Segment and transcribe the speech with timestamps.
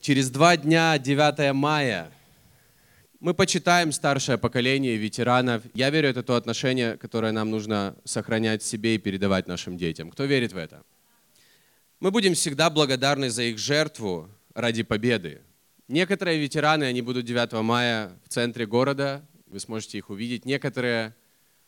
[0.00, 2.10] Через два дня, 9 мая,
[3.20, 5.62] мы почитаем старшее поколение ветеранов.
[5.74, 10.10] Я верю, это то отношение, которое нам нужно сохранять в себе и передавать нашим детям.
[10.10, 10.82] Кто верит в это?
[12.00, 15.42] Мы будем всегда благодарны за их жертву ради победы.
[15.86, 20.46] Некоторые ветераны, они будут 9 мая в центре города, вы сможете их увидеть.
[20.46, 21.14] Некоторые,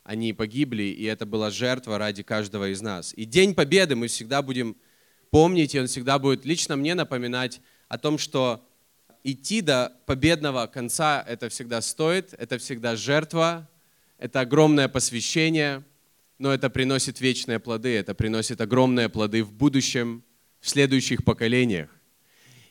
[0.05, 3.13] они погибли, и это была жертва ради каждого из нас.
[3.15, 4.75] И День Победы мы всегда будем
[5.29, 7.61] помнить, и он всегда будет лично мне напоминать
[7.93, 8.67] о том, что
[9.23, 13.69] идти до победного конца это всегда стоит, это всегда жертва,
[14.17, 15.85] это огромное посвящение,
[16.39, 20.25] но это приносит вечные плоды, это приносит огромные плоды в будущем,
[20.61, 21.91] в следующих поколениях.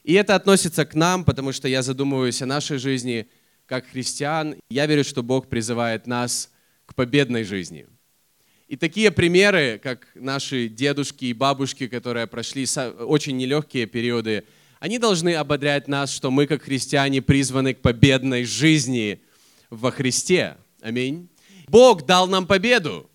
[0.03, 3.29] И это относится к нам, потому что я задумываюсь о нашей жизни
[3.67, 4.55] как христиан.
[4.71, 6.49] Я верю, что Бог призывает нас
[6.87, 7.85] к победной жизни.
[8.67, 12.65] И такие примеры, как наши дедушки и бабушки, которые прошли
[13.05, 14.45] очень нелегкие периоды
[14.81, 19.21] они должны ободрять нас, что мы, как христиане, призваны к победной жизни
[19.69, 20.57] во Христе.
[20.81, 21.29] Аминь.
[21.67, 23.07] Бог дал нам победу.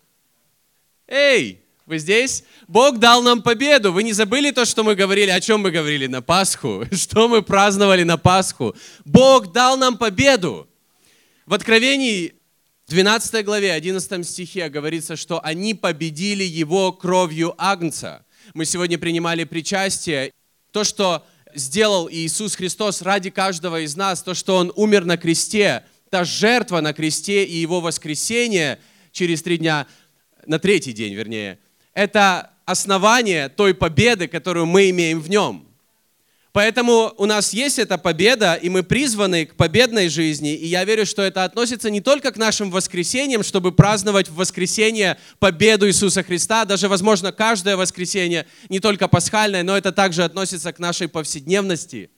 [1.09, 2.45] Эй, вы здесь?
[2.69, 3.91] Бог дал нам победу.
[3.91, 5.29] Вы не забыли то, что мы говорили?
[5.29, 6.85] О чем мы говорили на Пасху?
[6.93, 8.73] Что мы праздновали на Пасху?
[9.03, 10.69] Бог дал нам победу.
[11.45, 12.33] В Откровении
[12.87, 18.25] 12 главе, 11 стихе говорится, что они победили его кровью Агнца.
[18.53, 20.31] Мы сегодня принимали причастие.
[20.71, 21.25] То, что
[21.57, 26.81] сделал Иисус Христос ради каждого из нас, то, что Он умер на кресте, та жертва
[26.81, 28.79] на кресте и Его воскресение
[29.11, 29.87] через три дня,
[30.45, 31.59] на третий день, вернее,
[31.93, 35.66] это основание той победы, которую мы имеем в Нем.
[36.57, 40.55] Поэтому у нас есть эта победа, и мы призваны к победной жизни.
[40.55, 45.19] И я верю, что это относится не только к нашим воскресениям, чтобы праздновать в воскресенье
[45.37, 50.79] победу Иисуса Христа, даже, возможно, каждое воскресенье, не только пасхальное, но это также относится к
[50.79, 52.09] нашей повседневности,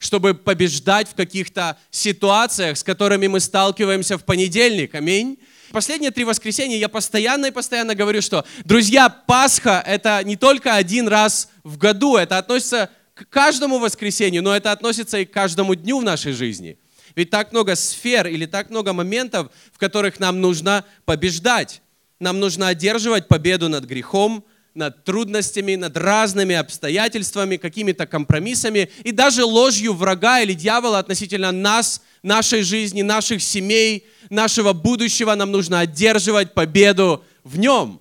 [0.00, 4.96] чтобы побеждать в каких-то ситуациях, с которыми мы сталкиваемся в понедельник.
[4.96, 5.38] Аминь.
[5.70, 11.06] Последние три воскресенья я постоянно и постоянно говорю, что, друзья, Пасха— это не только один
[11.06, 15.98] раз в году, это относится к каждому воскресенью, но это относится и к каждому дню
[16.00, 16.78] в нашей жизни.
[17.16, 21.82] Ведь так много сфер или так много моментов, в которых нам нужно побеждать.
[22.20, 29.44] Нам нужно одерживать победу над грехом, над трудностями, над разными обстоятельствами, какими-то компромиссами и даже
[29.44, 35.34] ложью врага или дьявола относительно нас, нашей жизни, наших семей, нашего будущего.
[35.34, 38.00] Нам нужно одерживать победу в нем.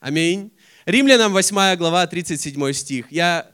[0.00, 0.50] Аминь.
[0.86, 3.06] Римлянам 8 глава, 37 стих.
[3.10, 3.53] Я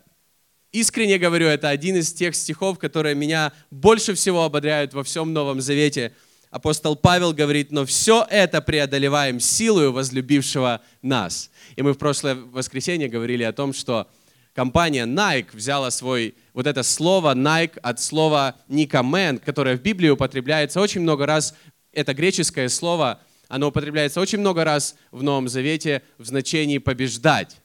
[0.72, 5.60] Искренне говорю, это один из тех стихов, которые меня больше всего ободряют во всем Новом
[5.60, 6.14] Завете.
[6.50, 11.50] Апостол Павел говорит, но все это преодолеваем силою возлюбившего нас.
[11.74, 14.08] И мы в прошлое воскресенье говорили о том, что
[14.54, 20.80] компания Nike взяла свой, вот это слово Nike от слова Никомен, которое в Библии употребляется
[20.80, 21.54] очень много раз.
[21.92, 27.56] Это греческое слово, оно употребляется очень много раз в Новом Завете в значении побеждать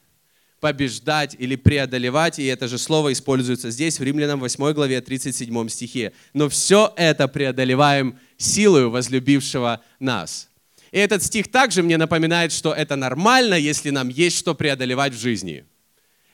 [0.60, 6.12] побеждать или преодолевать, и это же слово используется здесь, в Римлянам 8 главе 37 стихе.
[6.32, 10.48] Но все это преодолеваем силою возлюбившего нас.
[10.92, 15.20] И этот стих также мне напоминает, что это нормально, если нам есть что преодолевать в
[15.20, 15.64] жизни.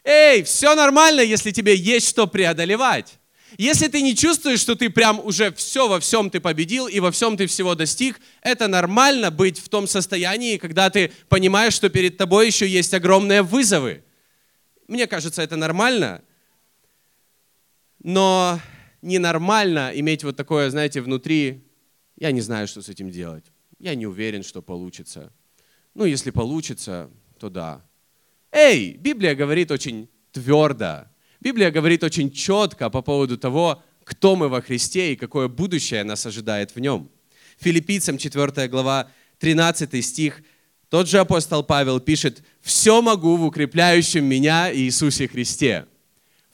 [0.04, 3.18] Эй, все нормально, если тебе есть что преодолевать.
[3.58, 7.10] Если ты не чувствуешь, что ты прям уже все во всем ты победил и во
[7.10, 12.16] всем ты всего достиг, это нормально быть в том состоянии, когда ты понимаешь, что перед
[12.16, 14.02] тобой еще есть огромные вызовы.
[14.92, 16.20] Мне кажется, это нормально.
[18.02, 18.60] Но
[19.00, 21.64] ненормально иметь вот такое, знаете, внутри,
[22.18, 23.46] я не знаю, что с этим делать.
[23.78, 25.32] Я не уверен, что получится.
[25.94, 27.08] Ну, если получится,
[27.38, 27.82] то да.
[28.50, 31.06] Эй, Библия говорит очень твердо.
[31.40, 36.26] Библия говорит очень четко по поводу того, кто мы во Христе и какое будущее нас
[36.26, 37.10] ожидает в нем.
[37.56, 40.42] Филиппийцам 4 глава 13 стих
[40.92, 45.86] тот же апостол Павел пишет, «Все могу в укрепляющем меня Иисусе Христе».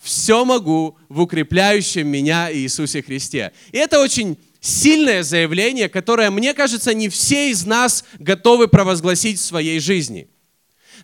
[0.01, 3.51] «Все могу в укрепляющем меня Иисусе Христе».
[3.73, 9.45] И это очень сильное заявление, которое, мне кажется, не все из нас готовы провозгласить в
[9.45, 10.29] своей жизни.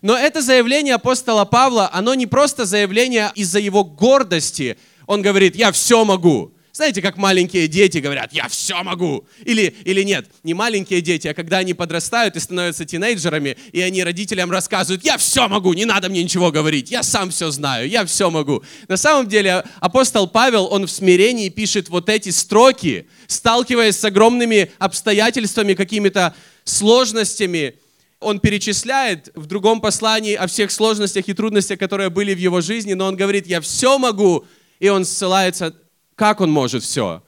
[0.01, 4.77] Но это заявление апостола Павла, оно не просто заявление из-за его гордости.
[5.07, 6.54] Он говорит, я все могу.
[6.75, 9.25] Знаете, как маленькие дети говорят, я все могу.
[9.45, 14.03] Или, или нет, не маленькие дети, а когда они подрастают и становятся тинейджерами, и они
[14.03, 18.05] родителям рассказывают, я все могу, не надо мне ничего говорить, я сам все знаю, я
[18.05, 18.61] все могу.
[18.89, 24.69] На самом деле апостол Павел, он в смирении пишет вот эти строки, сталкиваясь с огромными
[24.77, 26.35] обстоятельствами, какими-то
[26.65, 27.75] сложностями,
[28.19, 32.95] он перечисляет в другом послании о всех сложностях и трудностях, которые были в его жизни,
[32.95, 34.45] но он говорит, я все могу
[34.81, 35.73] И он ссылается,
[36.15, 37.23] как он может все?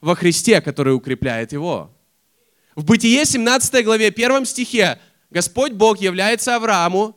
[0.00, 1.90] Во Христе, который укрепляет его.
[2.76, 5.00] В Бытие 17 главе, первом стихе,
[5.30, 7.16] Господь Бог является Аврааму.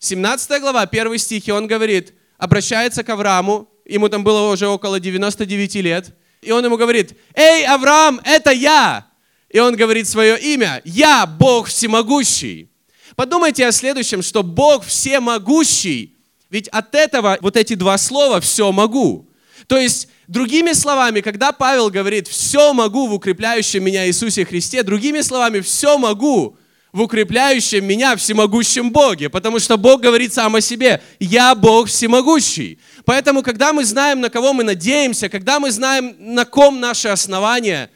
[0.00, 5.00] 17 глава, первый стих, и он говорит, обращается к Аврааму, ему там было уже около
[5.00, 9.06] 99 лет, и он ему говорит, «Эй, Авраам, это я!»
[9.48, 12.70] И он говорит свое имя, «Я Бог всемогущий».
[13.16, 16.16] Подумайте о следующем, что Бог всемогущий,
[16.50, 19.27] ведь от этого вот эти два слова «все могу».
[19.66, 25.20] То есть, другими словами, когда Павел говорит «все могу в укрепляющем меня Иисусе Христе», другими
[25.20, 26.56] словами «все могу»
[26.92, 32.78] в укрепляющем меня всемогущем Боге, потому что Бог говорит сам о себе, я Бог всемогущий.
[33.04, 37.90] Поэтому, когда мы знаем, на кого мы надеемся, когда мы знаем, на ком наше основание,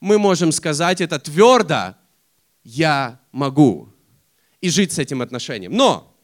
[0.00, 1.94] мы можем сказать это твердо,
[2.64, 3.88] я могу,
[4.60, 5.72] и жить с этим отношением.
[5.72, 6.14] Но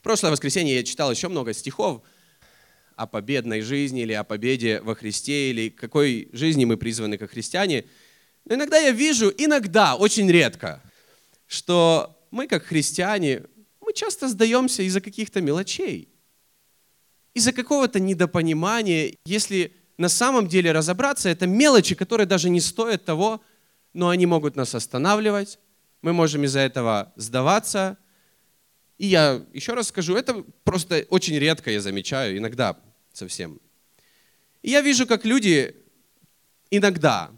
[0.00, 2.02] в прошлое воскресенье я читал еще много стихов
[2.96, 7.84] о победной жизни или о победе во Христе, или какой жизни мы призваны как христиане.
[8.44, 10.82] Но иногда я вижу, иногда, очень редко–
[11.46, 13.44] что мы, как христиане,
[13.80, 16.08] мы часто сдаемся из-за каких-то мелочей,
[17.34, 19.14] из-за какого-то недопонимания.
[19.24, 23.40] Если на самом деле разобраться, это мелочи, которые даже не стоят того,
[23.92, 25.58] но они могут нас останавливать,
[26.02, 27.96] мы можем из-за этого сдаваться.
[28.98, 32.76] И я еще раз скажу, это просто очень редко я замечаю, иногда
[33.16, 33.60] совсем.
[34.62, 35.74] И я вижу, как люди
[36.70, 37.30] иногда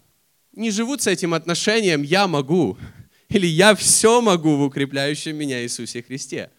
[0.53, 2.79] не живут с этим отношением «я могу»,
[3.29, 6.51] или я все могу в укрепляющем меня Иисусе Христе.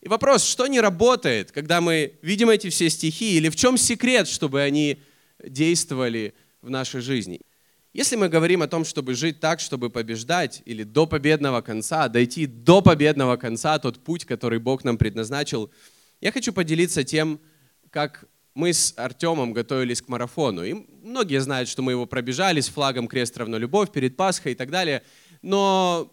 [0.00, 4.28] И вопрос, что не работает, когда мы видим эти все стихи, или в чем секрет,
[4.28, 5.00] чтобы они
[5.42, 7.40] действовали в нашей жизни?
[7.92, 12.46] Если мы говорим о том, чтобы жить так, чтобы побеждать, или до победного конца, дойти
[12.46, 15.70] до победного конца, тот путь, который Бог нам предназначил,
[16.20, 17.40] я хочу поделиться тем,
[17.96, 20.62] как мы с Артемом готовились к марафону.
[20.64, 24.54] И многие знают, что мы его пробежали с флагом «Крест равно любовь» перед Пасхой и
[24.54, 25.02] так далее–
[25.46, 26.12] но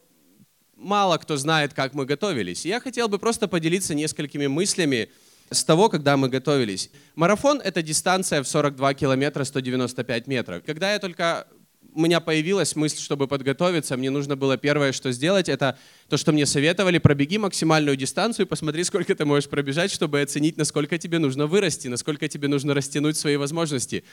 [0.76, 2.66] мало кто знает, как мы готовились.
[2.66, 5.10] я хотел бы просто поделиться несколькими мыслями
[5.50, 6.92] с того, когда мы готовились.
[7.16, 10.64] Марафон— это дистанция в 42 километра 195 метров.
[10.64, 11.48] Когда я только
[11.96, 15.78] у меня появилась мысль, чтобы подготовиться, мне нужно было первое, что сделать, это
[16.10, 20.98] то, что мне советовали, пробеги максимальную дистанцию посмотри, сколько ты можешь пробежать, чтобы оценить, насколько
[20.98, 24.04] тебе нужно вырасти, насколько тебе нужно растянуть свои возможности.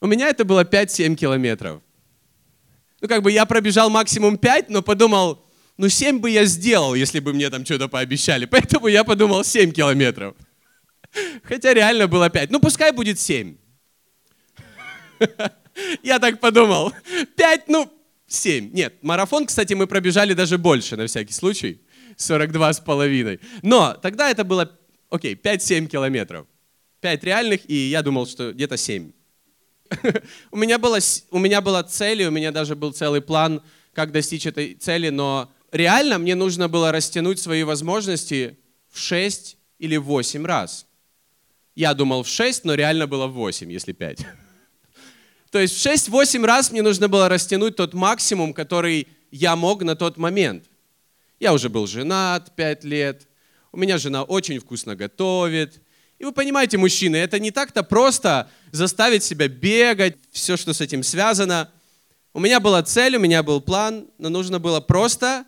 [0.00, 1.82] У меня это было 5-7 километров
[3.00, 5.44] ну, как бы я пробежал максимум 5, но подумал,
[5.76, 8.44] ну, 7 бы я сделал, если бы мне там что-то пообещали.
[8.50, 10.34] Поэтому я подумал 7 километров.
[11.42, 12.50] Хотя реально было 5.
[12.50, 13.56] Ну, пускай будет 7.
[16.02, 16.92] Я так подумал.
[17.36, 17.90] 5, ну,
[18.26, 18.70] 7.
[18.72, 21.80] Нет, марафон, кстати, мы пробежали даже больше, на всякий случай.
[22.16, 23.40] 42 с половиной.
[23.62, 24.70] Но тогда это было,
[25.10, 26.46] окей, 5-7 километров.
[27.00, 29.12] 5 реальных, и я думал, что где-то 7
[30.50, 30.98] у, меня было,
[31.30, 33.62] у меня была цель, и у меня даже был целый план,
[33.92, 38.58] как достичь этой цели, но реально мне нужно было растянуть свои возможности
[38.90, 40.86] в 6 или в 8 раз.
[41.74, 44.26] Я думал в 6, но реально было в 8, если 5.
[45.50, 49.96] То есть в 6-8 раз мне нужно было растянуть тот максимум, который я мог на
[49.96, 50.64] тот момент.
[51.40, 53.28] Я уже был женат 5 лет,
[53.72, 55.80] у меня жена очень вкусно готовит,
[56.18, 61.02] и вы понимаете, мужчины, это не так-то просто заставить себя бегать, все, что с этим
[61.02, 61.70] связано.
[62.34, 65.46] У меня была цель, у меня был план, но нужно было просто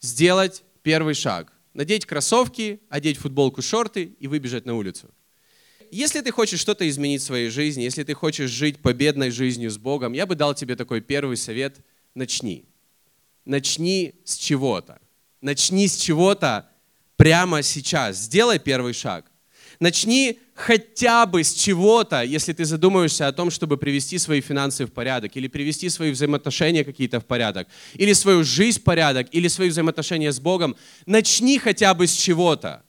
[0.00, 1.52] сделать первый шаг.
[1.72, 5.08] Надеть кроссовки, одеть футболку, шорты и выбежать на улицу.
[5.92, 9.76] Если ты хочешь что-то изменить в своей жизни, если ты хочешь жить победной жизнью с
[9.76, 11.76] Богом, я бы дал тебе такой первый совет–
[12.14, 12.64] начни.
[13.44, 15.02] Начни с чего-то.
[15.42, 16.66] Начни с чего-то
[17.16, 18.16] прямо сейчас.
[18.16, 19.26] Сделай первый шаг.
[19.80, 24.92] Начни хотя бы с чего-то, если ты задумываешься о том, чтобы привести свои финансы в
[24.92, 29.68] порядок, или привести свои взаимоотношения какие-то в порядок, или свою жизнь в порядок, или свои
[29.68, 30.74] взаимоотношения с Богом.
[31.04, 32.82] Начни хотя бы с чего-то.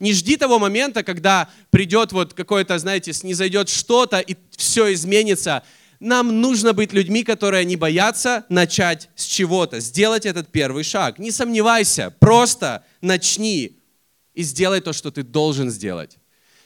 [0.00, 5.62] Не жди того момента, когда придет вот какое-то, знаете, снизойдет что-то, и все изменится.
[6.00, 11.18] Нам нужно быть людьми, которые не боятся начать с чего-то, сделать этот первый шаг.
[11.18, 13.78] Не сомневайся, просто начни
[14.34, 16.18] и сделай то, что ты должен сделать.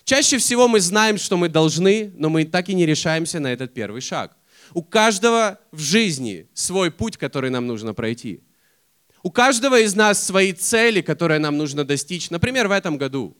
[0.04, 3.72] Чаще всего мы знаем, что мы должны, но мы так и не решаемся на этот
[3.72, 4.36] первый шаг.
[4.74, 8.40] У каждого в жизни свой путь, который нам нужно пройти.
[9.22, 13.36] У каждого из нас свои цели, которые нам нужно достичь, например, в этом году.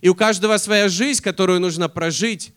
[0.00, 2.52] И у каждого своя жизнь, которую нужно прожить,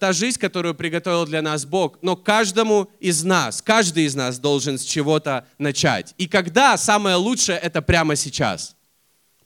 [0.00, 1.98] та жизнь, которую приготовил для нас Бог.
[2.02, 6.14] Но каждому из нас, каждый из нас должен с чего-то начать.
[6.16, 8.76] И когда самое лучшее, это прямо сейчас.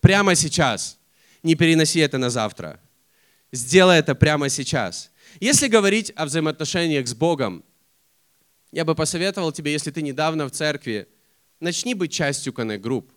[0.01, 0.99] Прямо сейчас.
[1.43, 2.81] Не переноси это на завтра
[3.55, 5.13] Сделай это прямо сейчас.
[5.39, 7.65] Если говорить о взаимоотношениях с Богом,
[8.73, 11.07] я бы посоветовал тебе, если ты недавно в церкви,
[11.65, 13.11] начни быть частью коннект-групп.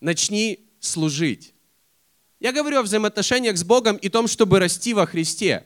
[0.00, 1.54] Начни служить.
[2.38, 5.64] Я говорю о взаимоотношениях с Богом и том, чтобы расти во Христе.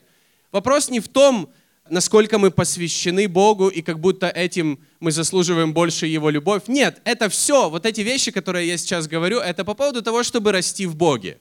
[0.51, 1.51] Вопрос не в том,
[1.89, 6.63] насколько мы посвящены Богу и как будто этим мы заслуживаем больше Его любовь.
[6.67, 10.53] Нет, это все, вот эти вещи, которые я сейчас говорю, это по поводу того, чтобы
[10.53, 11.39] расти в Боге.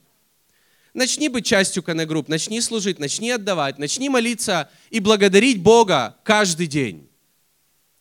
[0.94, 7.09] Начни быть частью коннект начни служить, начни отдавать, начни молиться и благодарить Бога каждый день.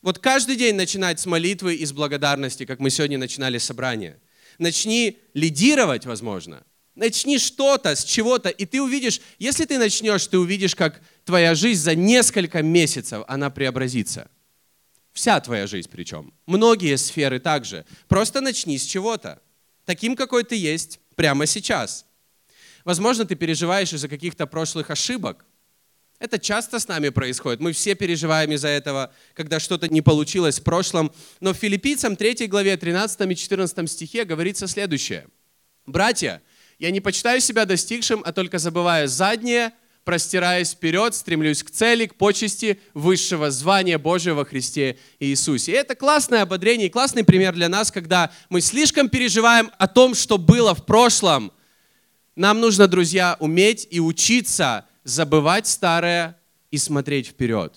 [0.02, 4.20] Вот каждый день начинать с молитвы и с благодарности, как мы сегодня начинали собрание.
[4.58, 6.64] Начни лидировать, возможно.
[6.96, 11.82] Начни что-то с чего-то, и ты увидишь, если ты начнешь, ты увидишь, как твоя жизнь
[11.82, 14.30] за несколько месяцев, она преобразится.
[15.14, 16.34] Вся твоя жизнь причем.
[16.46, 17.86] Многие сферы также.
[18.08, 19.42] Просто начни с чего-то.
[19.86, 22.06] Таким, какой ты есть прямо сейчас.
[22.86, 25.46] Возможно, ты переживаешь из-за каких-то прошлых ошибок.
[26.20, 27.62] Это часто с нами происходит.
[27.62, 31.14] Мы все переживаем из-за этого, когда что-то не получилось в прошлом.
[31.40, 35.28] Но в Филиппийцам 3 главе 13 и 14 стихе говорится следующее.
[35.86, 36.42] «Братья,
[36.78, 39.72] я не почитаю себя достигшим, а только забывая заднее,
[40.04, 45.72] простираясь вперед, стремлюсь к цели, к почести высшего звания Божьего во Христе Иисусе.
[45.72, 50.16] И это классное ободрение и классный пример для нас, когда мы слишком переживаем о том,
[50.16, 51.54] что было в прошлом.
[52.36, 56.38] Нам нужно, друзья, уметь и учиться забывать старое
[56.72, 57.74] и смотреть вперед.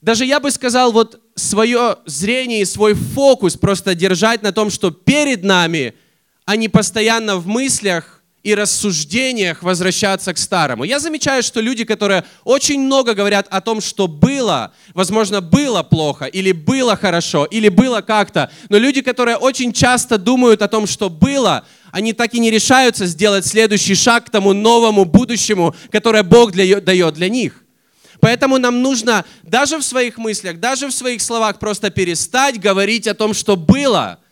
[0.00, 4.90] Даже я бы сказал, вот свое зрение и свой фокус просто держать на том, что
[4.90, 5.94] перед нами–
[6.46, 10.84] а не постоянно в мыслях и рассуждениях возвращаться к старому.
[10.84, 16.26] Я замечаю, что люди, которые очень много говорят о том, что было, возможно, было плохо,
[16.26, 21.10] или было хорошо, или было как-то, но люди, которые очень часто думают о том, что
[21.10, 26.52] было, они так и не решаются сделать следующий шаг к тому новому будущему, которое Бог
[26.52, 27.64] для, дает для них.
[28.20, 33.14] Поэтому нам нужно даже в своих мыслях, даже в своих словах просто перестать говорить о
[33.14, 34.20] том, что было–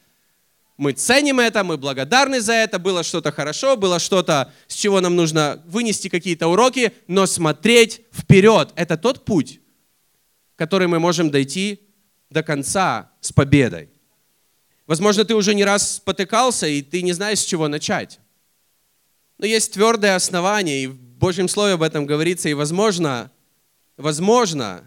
[0.77, 5.15] мы ценим это, мы благодарны за это, было что-то хорошо, было что-то, с чего нам
[5.15, 9.61] нужно вынести какие-то уроки, но смотреть вперед– это тот путь,
[10.57, 11.81] который мы можем дойти
[12.29, 13.91] до конца с победой.
[14.87, 18.21] Возможно, ты уже не раз спотыкался, и ты не знаешь, с чего начать.
[19.39, 23.31] Но есть твердое основание, и в Божьем Слове об этом говорится, и возможно,
[23.97, 24.85] возможно,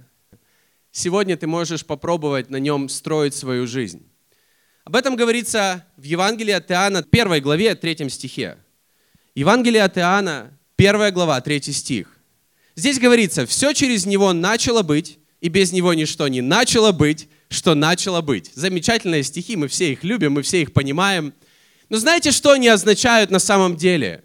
[0.91, 4.07] сегодня ты можешь попробовать на нем строить свою жизнь.
[4.83, 8.57] Об этом говорится в Евангелии от Иоанна, 1 главе, 3 стихе.
[9.35, 12.17] Евангелие от Иоанна, 1 глава, 3 стих.
[12.75, 17.75] Здесь говорится, все через него начало быть, и без него ничто не начало быть, что
[17.75, 18.51] начало быть.
[18.53, 21.33] Замечательные стихи, мы все их любим, мы все их понимаем.
[21.89, 24.23] Но знаете, что они означают на самом деле?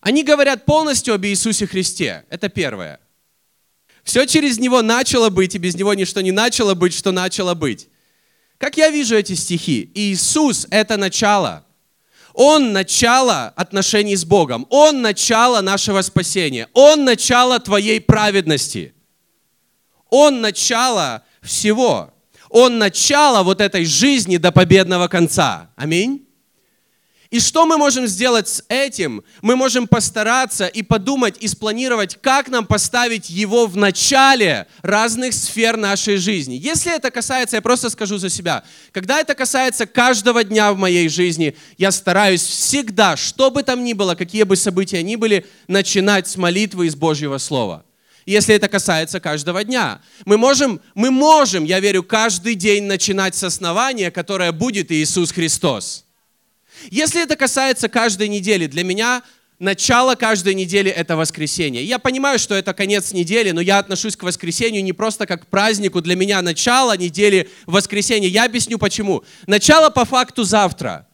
[0.00, 2.24] Они говорят полностью об Иисусе Христе.
[2.28, 2.98] Это первое.
[4.02, 7.88] Все через Него начало быть, и без Него ничто не начало быть, что начало быть.
[8.58, 9.90] Как я вижу эти стихи?
[9.94, 11.64] Иисус– это начало.
[12.34, 14.66] Он начало отношений с Богом.
[14.70, 16.68] Он начало нашего спасения.
[16.72, 18.94] Он начало твоей праведности.
[20.10, 22.11] Он начало всего.
[22.52, 25.70] Он начало вот этой жизни до победного конца.
[25.74, 26.26] Аминь.
[27.30, 29.24] И что мы можем сделать с этим?
[29.40, 35.78] Мы можем постараться и подумать, и спланировать, как нам поставить его в начале разных сфер
[35.78, 36.56] нашей жизни.
[36.56, 41.08] Если это касается, я просто скажу за себя, когда это касается каждого дня в моей
[41.08, 46.28] жизни, я стараюсь всегда, что бы там ни было, какие бы события ни были, начинать
[46.28, 47.86] с молитвы из Божьего Слова
[48.26, 50.00] если это касается каждого дня.
[50.24, 56.04] Мы можем, мы можем, я верю, каждый день начинать с основания, которое будет Иисус Христос.
[56.90, 59.22] Если это касается каждой недели, для меня
[59.58, 61.84] начало каждой недели– это воскресенье.
[61.84, 65.46] Я понимаю, что это конец недели, но я отношусь к воскресенью не просто как к
[65.46, 66.00] празднику.
[66.00, 68.28] Для меня начало недели– воскресенье.
[68.28, 69.22] Я объясню почему.
[69.46, 71.06] Начало по факту завтра–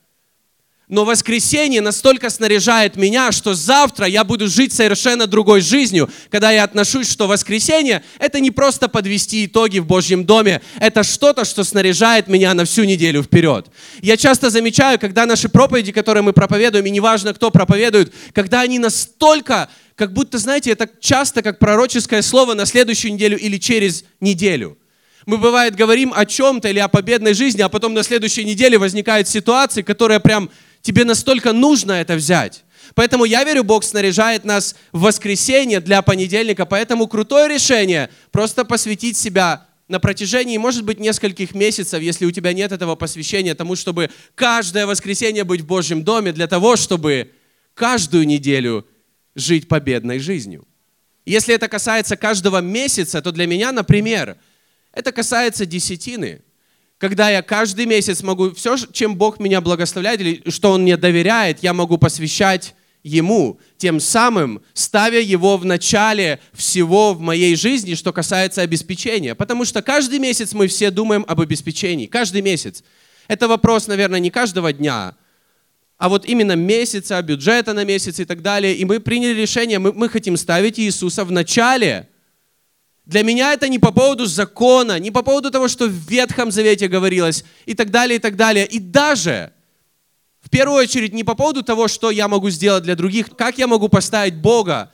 [0.88, 6.64] но воскресенье настолько снаряжает меня, что завтра я буду жить совершенно другой жизнью, когда я
[6.64, 12.28] отношусь, что воскресенье– это не просто подвести итоги в Божьем доме, это что-то, что снаряжает
[12.28, 13.66] меня на всю неделю вперед.
[14.00, 18.78] Я часто замечаю, когда наши проповеди, которые мы проповедуем, и неважно, кто проповедует, когда они
[18.78, 24.78] настолько, как будто, знаете, это часто как пророческое слово на следующую неделю или через неделю–
[25.28, 29.28] мы, бывает, говорим о чем-то или о победной жизни, а потом на следующей неделе возникают
[29.28, 30.48] ситуации, которые прям
[30.88, 32.64] Тебе настолько нужно это взять.
[32.94, 36.64] Поэтому я верю, Бог снаряжает нас в воскресенье для понедельника.
[36.64, 42.54] Поэтому крутое решение просто посвятить себя на протяжении, может быть, нескольких месяцев, если у тебя
[42.54, 47.32] нет этого посвящения, тому, чтобы каждое воскресенье быть в Божьем доме, для того, чтобы
[47.74, 48.86] каждую неделю
[49.34, 50.66] жить победной жизнью.
[51.26, 54.38] Если это касается каждого месяца, то для меня, например,
[54.94, 56.40] это касается десятины.
[56.98, 61.62] Когда я каждый месяц могу, все, чем Бог меня благословляет, или что Он мне доверяет,
[61.62, 62.74] я могу посвящать
[63.04, 69.36] Ему, тем самым ставя Его в начале всего в моей жизни, что касается обеспечения.
[69.36, 72.06] Потому что каждый месяц мы все думаем об обеспечении.
[72.06, 72.82] Каждый месяц.
[73.28, 75.14] Это вопрос, наверное, не каждого дня,
[75.98, 78.74] а вот именно месяца, бюджета на месяц и так далее.
[78.74, 82.07] И мы приняли решение, мы, мы хотим ставить Иисуса в начале.
[83.08, 86.88] Для меня это не по поводу закона, не по поводу того, что в Ветхом Завете
[86.88, 88.66] говорилось и так далее, и так далее.
[88.66, 89.50] И даже
[90.40, 93.66] в первую очередь не по поводу того, что я могу сделать для других, как я
[93.66, 94.92] могу поставить Бога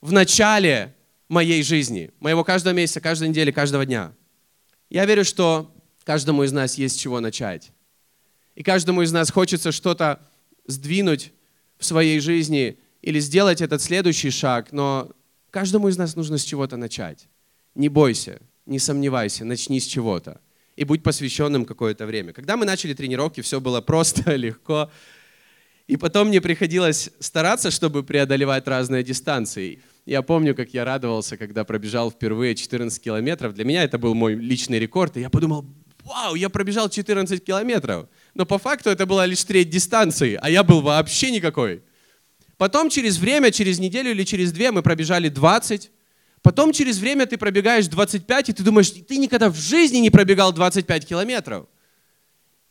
[0.00, 0.92] в начале
[1.28, 4.12] моей жизни, моего каждого месяца, каждой недели, каждого дня.
[4.90, 7.70] Я верю, что каждому из нас есть с чего начать.
[8.56, 10.20] И каждому из нас хочется что-то
[10.66, 11.32] сдвинуть
[11.78, 15.12] в своей жизни или сделать этот следующий шаг, но
[15.50, 17.28] каждому из нас нужно с чего-то начать.
[17.74, 20.40] Не бойся, не сомневайся, начни с чего-то
[20.76, 22.32] и будь посвященным какое-то время.
[22.32, 24.90] Когда мы начали тренировки, все было просто, легко.
[25.86, 29.80] И потом мне приходилось стараться, чтобы преодолевать разные дистанции.
[30.06, 33.54] Я помню, как я радовался, когда пробежал впервые 14 километров.
[33.54, 35.16] Для меня это был мой личный рекорд.
[35.16, 35.66] И я подумал,
[36.04, 38.08] вау, я пробежал 14 километров.
[38.34, 41.82] Но по факту это была лишь треть дистанции, а я был вообще никакой.
[42.56, 45.90] Потом через время, через неделю или через две мы пробежали 20.
[46.42, 50.52] Потом через время ты пробегаешь 25, и ты думаешь, ты никогда в жизни не пробегал
[50.52, 51.66] 25 километров.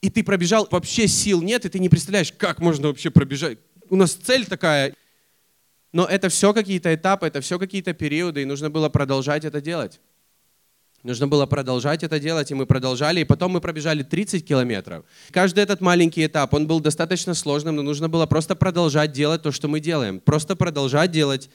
[0.02, 3.60] И ты пробежал, вообще сил нет, и ты не представляешь, как можно вообще пробежать.
[3.90, 4.94] У нас цель такая.
[5.94, 10.00] Но это все какие-то этапы, это все какие-то периоды, и нужно было продолжать это делать.
[11.04, 15.04] Нужно было продолжать это делать, и мы продолжали, и потом мы пробежали 30 километров.
[15.32, 19.52] Каждый этот маленький этап, он был достаточно сложным, но нужно было просто продолжать делать то,
[19.52, 20.20] что мы делаем.
[20.20, 21.50] Просто продолжать делать,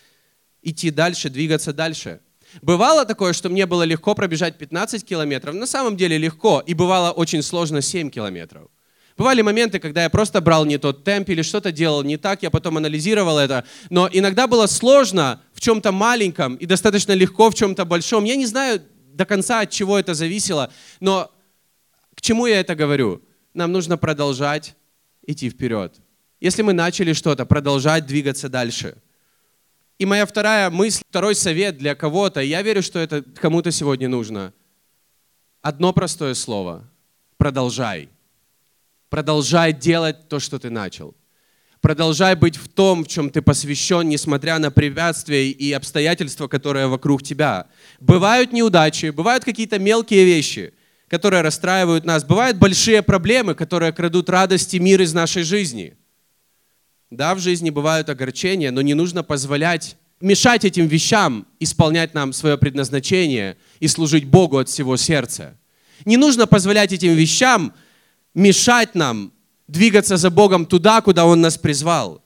[0.67, 2.21] идти дальше, двигаться дальше.
[2.63, 7.13] Бывало такое, что мне было легко пробежать 15 километров, на самом деле легко, и бывало
[7.13, 8.69] очень сложно 7 километров.
[9.17, 12.51] Бывали моменты, когда я просто брал не тот темп или что-то делал не так, я
[12.51, 13.65] потом анализировал это.
[13.89, 18.25] Но иногда было сложно в чем-то маленьком и достаточно легко в чем-то большом.
[18.25, 18.83] Я не знаю,
[19.15, 20.71] до конца, от чего это зависело.
[21.01, 21.31] Но
[22.15, 23.23] к чему я это говорю?
[23.55, 24.75] Нам нужно продолжать
[25.27, 25.95] идти вперед.
[26.41, 28.97] Если мы начали что-то, продолжать двигаться дальше.
[29.99, 34.53] И моя вторая мысль, второй совет для кого-то, я верю, что это кому-то сегодня нужно.
[35.63, 36.85] Одно простое слово.
[37.39, 38.11] Продолжай.
[39.09, 41.15] Продолжай делать то, что ты начал.
[41.81, 47.23] Продолжай быть в том, в чем ты посвящен, несмотря на препятствия и обстоятельства, которые вокруг
[47.23, 47.69] тебя.
[48.01, 50.75] Бывают неудачи, бывают какие-то мелкие вещи,
[51.09, 52.25] которые расстраивают нас.
[52.25, 55.97] Бывают большие проблемы, которые крадут радость и мир из нашей жизни.
[57.11, 62.59] Да, в жизни бывают огорчения, но не нужно позволять мешать этим вещам исполнять нам свое
[62.59, 65.57] предназначение и служить Богу от всего сердца.
[66.05, 67.75] Не нужно позволять этим вещам
[68.35, 69.33] мешать нам
[69.69, 72.23] двигаться за Богом туда, куда Он нас призвал.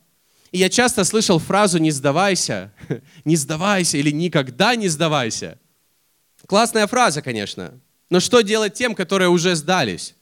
[0.51, 2.73] И я часто слышал фразу «не сдавайся»,
[3.25, 5.59] «не сдавайся» или «никогда не сдавайся».
[6.47, 7.79] Классная фраза, конечно.
[8.09, 10.15] Но что делать тем, которые уже сдались?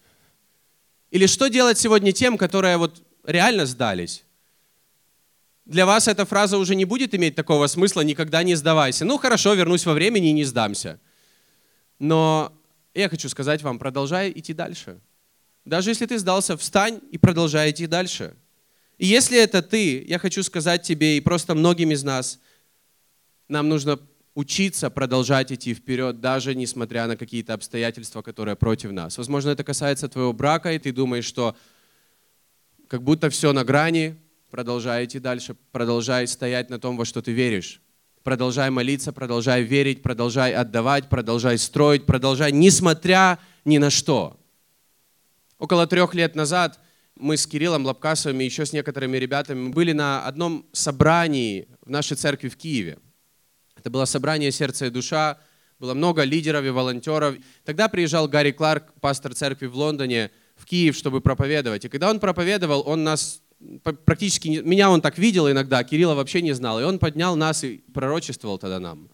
[1.10, 4.24] Или что делать сегодня тем, которые вот реально сдались?
[5.68, 9.04] Для вас эта фраза уже не будет иметь такого смысла «никогда не сдавайся».
[9.04, 10.98] Ну хорошо, вернусь во времени и не сдамся.
[11.98, 12.58] Но
[12.94, 14.98] я хочу сказать вам, продолжай идти дальше.
[15.66, 18.34] Даже если ты сдался, встань и продолжай идти дальше.
[18.96, 22.40] И если это ты, я хочу сказать тебе и просто многим из нас,
[23.46, 24.00] нам нужно
[24.34, 29.18] учиться продолжать идти вперед, даже несмотря на какие-то обстоятельства, которые против нас.
[29.18, 31.54] Возможно, это касается твоего брака, и ты думаешь, что
[32.86, 34.16] как будто все на грани,
[34.50, 37.80] продолжай идти дальше, продолжай стоять на том, во что ты веришь.
[38.22, 44.38] Продолжай молиться, продолжай верить, продолжай отдавать, продолжай строить, продолжай, несмотря ни на что.
[45.58, 46.78] Около трех лет назад
[47.16, 52.16] мы с Кириллом Лапкасовым и еще с некоторыми ребятами были на одном собрании в нашей
[52.16, 52.98] церкви в Киеве.
[53.76, 55.38] Это было собрание «Сердце и душа»,
[55.78, 57.36] было много лидеров и волонтеров.
[57.64, 61.84] Тогда приезжал Гарри Кларк, пастор церкви в Лондоне, в Киев, чтобы проповедовать.
[61.84, 63.40] И когда он проповедовал, он нас
[63.82, 66.80] практически, меня он так видел иногда, Кирилла вообще не знал.
[66.80, 69.08] И он поднял нас и пророчествовал тогда нам.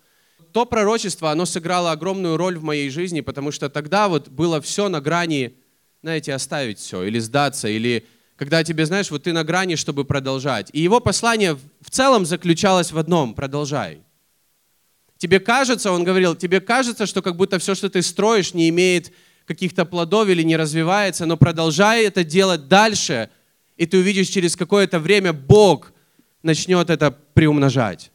[0.52, 4.88] То пророчество, оно сыграло огромную роль в моей жизни, потому что тогда вот было все
[4.88, 5.57] на грани
[6.04, 10.68] знаете, оставить все, или сдаться, или когда тебе, знаешь, вот ты на грани, чтобы продолжать.
[10.74, 14.02] И его послание в целом заключалось в одном– продолжай.
[15.16, 19.14] Тебе кажется, он говорил, тебе кажется, что как будто все, что ты строишь, не имеет
[19.46, 23.30] каких-то плодов или не развивается, но продолжай это делать дальше,
[23.76, 25.92] и ты увидишь через какое-то время Бог
[26.42, 28.10] начнет это приумножать.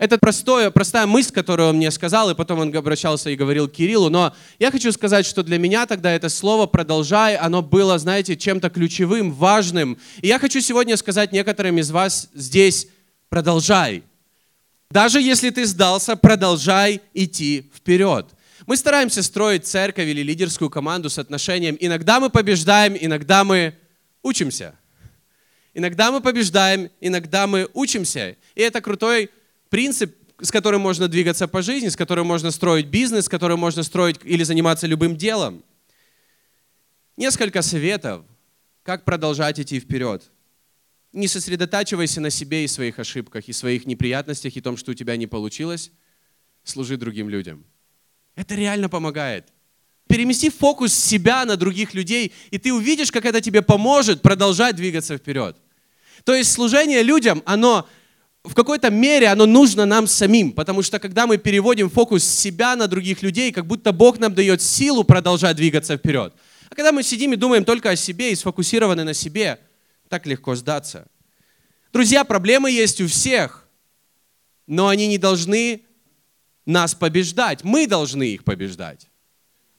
[0.00, 3.72] Это простое, простая мысль, которую он мне сказал, и потом он обращался и говорил к
[3.72, 4.08] Кириллу.
[4.08, 8.70] Но я хочу сказать, что для меня тогда это слово «продолжай», оно было, знаете, чем-то
[8.70, 9.98] ключевым, важным.
[10.22, 12.88] И я хочу сегодня сказать некоторым из вас здесь
[13.28, 14.02] «продолжай».
[14.90, 18.26] Даже если ты сдался, продолжай идти вперед.
[18.66, 21.76] Мы стараемся строить церковь или лидерскую команду с отношением.
[21.78, 23.74] Иногда мы побеждаем, иногда мы
[24.22, 24.74] учимся.
[25.74, 28.36] Иногда мы побеждаем, иногда мы учимся.
[28.54, 29.30] И это крутой
[29.68, 33.82] принцип, с которым можно двигаться по жизни, с которым можно строить бизнес, с которым можно
[33.82, 35.62] строить или заниматься любым делом.
[37.16, 38.24] Несколько советов,
[38.82, 40.30] как продолжать идти вперед.
[41.12, 45.16] Не сосредотачивайся на себе и своих ошибках, и своих неприятностях, и том, что у тебя
[45.16, 45.90] не получилось.
[46.64, 47.64] Служи другим людям.
[48.36, 49.48] Это реально помогает.
[50.10, 55.16] Перемести фокус себя на других людей, и ты увидишь, как это тебе поможет продолжать двигаться
[55.16, 55.56] вперед.
[56.24, 57.88] То есть служение людям, оно
[58.42, 62.88] в какой-то мере оно нужно нам самим, потому что когда мы переводим фокус себя на
[62.88, 66.34] других людей, как будто Бог нам дает силу продолжать двигаться вперед.
[66.70, 69.60] А когда мы сидим и думаем только о себе и сфокусированы на себе,
[70.08, 71.06] так легко сдаться.
[71.92, 73.68] Друзья, проблемы есть у всех,
[74.66, 75.82] но они не должны
[76.66, 77.62] нас побеждать.
[77.62, 79.06] Мы должны их побеждать.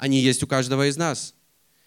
[0.01, 1.35] Они есть у каждого из нас.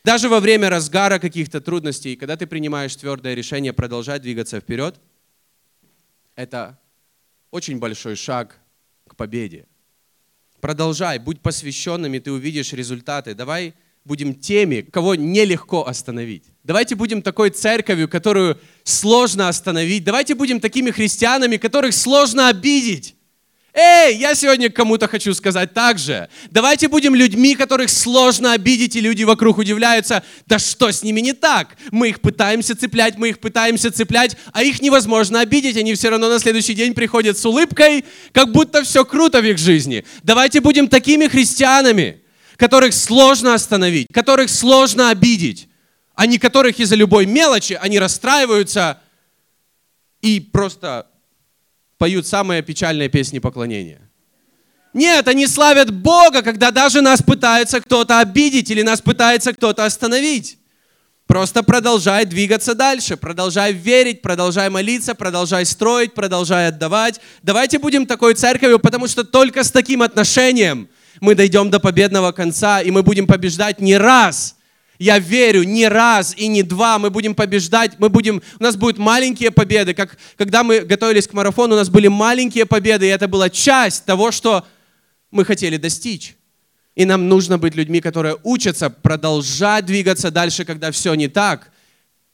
[0.05, 5.01] Даже во время разгара каких-то трудностей, когда ты принимаешь твердое решение продолжать двигаться вперед–
[6.37, 6.79] это
[7.51, 8.57] очень большой шаг
[9.09, 9.67] к победе.
[10.61, 13.35] Продолжай, будь посвященным, и ты увидишь результаты.
[13.35, 13.75] Давай
[14.05, 16.45] будем теми, кого нелегко остановить.
[16.63, 20.05] Давайте будем такой церковью, которую сложно остановить.
[20.05, 23.14] Давайте будем такими христианами, которых сложно обидеть.
[23.77, 26.29] Эй, я сегодня кому-то хочу сказать так же.
[26.53, 31.33] Давайте будем людьми, которых сложно обидеть, и люди вокруг удивляются, да что с ними не
[31.33, 31.77] так?
[31.91, 36.29] Мы их пытаемся цеплять, мы их пытаемся цеплять, а их невозможно обидеть, они все равно
[36.29, 40.05] на следующий день приходят с улыбкой, как будто все круто в их жизни.
[40.23, 42.23] Давайте будем такими христианами,
[42.57, 45.69] которых сложно остановить, которых сложно обидеть,
[46.15, 49.01] а не которых из-за любой мелочи они расстраиваются
[50.21, 51.09] и просто
[52.05, 54.11] поют самые печальные песни поклонения.
[54.93, 60.59] Нет, они славят Бога, когда даже нас пытается кто-то обидеть или нас пытается кто-то остановить.
[61.27, 67.23] Просто продолжай двигаться дальше, продолжай верить, продолжай молиться, продолжай строить, продолжай отдавать.
[67.43, 70.91] Давайте будем такой церковью, потому что только с таким отношением
[71.23, 74.57] мы дойдем до победного конца, и мы будем побеждать не раз,
[74.99, 78.99] я верю, не раз и не два мы будем побеждать, мы будем, у нас будут
[78.99, 83.29] маленькие победы, как когда мы готовились к марафону, у нас были маленькие победы, и это
[83.29, 84.67] была часть того, что
[85.31, 86.37] мы хотели достичь.
[86.95, 91.73] И нам нужно быть людьми, которые учатся продолжать двигаться дальше, когда все не так,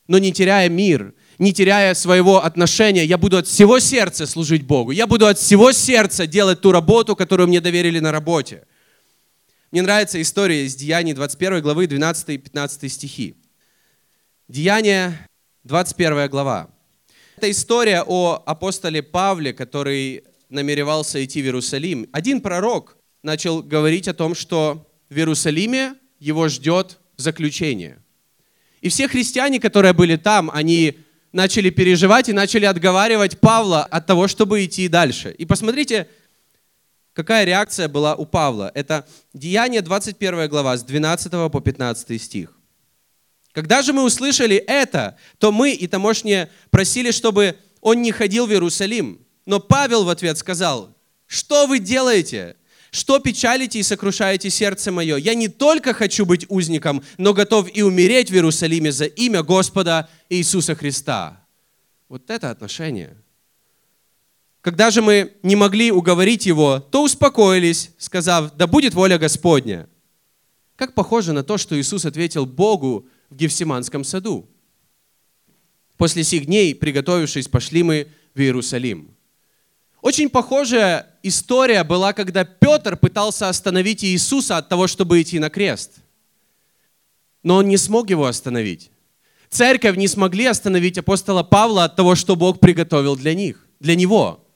[0.06, 3.04] но не теряя мир, не теряя своего отношения.
[3.04, 4.90] Я буду от всего сердца служить Богу.
[4.90, 8.64] Я буду от всего сердца делать ту работу, которую мне доверили на работе.
[9.72, 13.36] Мне нравится история из Деяний 21 главы 12 и 15 стихи.
[14.48, 15.28] Деяния
[15.62, 16.70] 21 глава.
[17.36, 22.08] Это история о апостоле Павле, который намеревался идти в Иерусалим.
[22.10, 28.02] Один пророк начал говорить о том, что в Иерусалиме его ждет заключение.
[28.80, 30.98] И все христиане, которые были там, они
[31.30, 35.30] начали переживать и начали отговаривать Павла от того, чтобы идти дальше.
[35.38, 36.08] И посмотрите,
[37.20, 38.72] какая реакция была у Павла.
[38.74, 42.58] Это Деяние 21 глава с 12 по 15 стих.
[43.52, 48.52] Когда же мы услышали это, то мы и тамошние просили, чтобы он не ходил в
[48.52, 49.20] Иерусалим.
[49.44, 52.56] Но Павел в ответ сказал, что вы делаете?
[52.90, 55.16] Что печалите и сокрушаете сердце мое?
[55.16, 60.08] Я не только хочу быть узником, но готов и умереть в Иерусалиме за имя Господа
[60.30, 61.46] Иисуса Христа.
[62.08, 63.14] Вот это отношение–
[64.60, 69.88] когда же мы не могли уговорить его, то успокоились, сказав, да будет воля Господня.
[70.76, 74.48] Как похоже на то, что Иисус ответил Богу в Гефсиманском саду.
[75.96, 79.14] После сих дней, приготовившись, пошли мы в Иерусалим.
[80.02, 85.96] Очень похожая история была, когда Петр пытался остановить Иисуса от того, чтобы идти на крест.
[87.42, 88.90] Но он не смог его остановить.
[89.50, 94.46] Церковь не смогли остановить апостола Павла от того, что Бог приготовил для них, для него.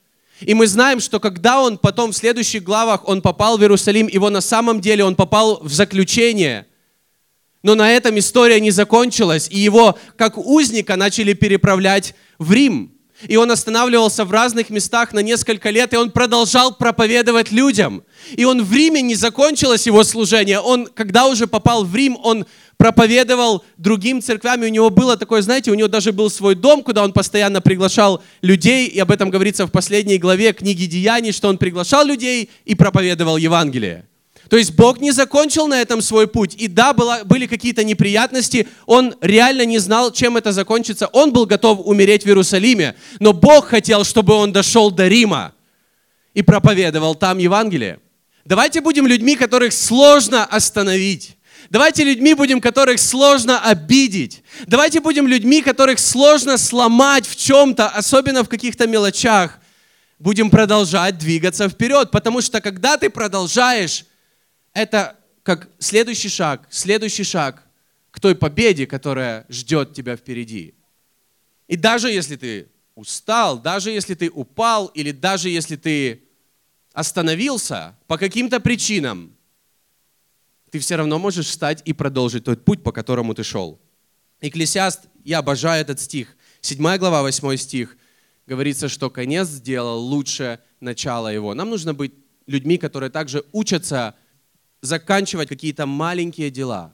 [0.46, 4.28] И мы знаем, что когда он потом в следующих главах, он попал в Иерусалим, его
[4.28, 6.66] на самом деле он попал в заключение.
[7.62, 12.93] Но на этом история не закончилась, и его как узника начали переправлять в Рим.
[13.22, 18.04] И он останавливался в разных местах на несколько лет, и он продолжал проповедовать людям.
[18.36, 20.60] И он в Риме не закончилось его служение.
[20.60, 22.44] Он, когда уже попал в Рим, он
[22.76, 26.82] проповедовал другим церквям, и у него было такое, знаете, у него даже был свой дом,
[26.82, 31.48] куда он постоянно приглашал людей, и об этом говорится в последней главе книги Деяний, что
[31.48, 34.06] он приглашал людей и проповедовал Евангелие.
[34.48, 36.54] То есть Бог не закончил на этом свой путь.
[36.54, 41.06] И да, было, были какие-то неприятности, он реально не знал, чем это закончится.
[41.08, 45.54] Он был готов умереть в Иерусалиме, но Бог хотел, чтобы он дошел до Рима
[46.34, 48.00] и проповедовал там Евангелие.
[48.44, 51.36] Давайте будем людьми, которых сложно остановить.
[51.70, 54.42] Давайте людьми будем, которых сложно обидеть.
[54.66, 59.58] Давайте будем людьми, которых сложно сломать в чем-то, особенно в каких-то мелочах.
[60.18, 64.04] Будем продолжать двигаться вперед, потому что когда ты продолжаешь,
[64.74, 67.62] это как следующий шаг, следующий шаг
[68.10, 70.74] к той победе, которая ждет тебя впереди.
[71.68, 76.22] И даже если ты устал, даже если ты упал, или даже если ты
[76.92, 79.34] остановился по каким-то причинам,
[80.70, 83.80] ты все равно можешь встать и продолжить тот путь, по которому ты шел.
[84.40, 87.96] Экклесиаст, я обожаю этот стих, 7 глава, 8 стих,
[88.46, 91.54] говорится, что конец сделал лучше начала его.
[91.54, 92.12] Нам нужно быть
[92.46, 94.14] людьми, которые также учатся
[94.84, 96.92] заканчивать какие-то маленькие дела.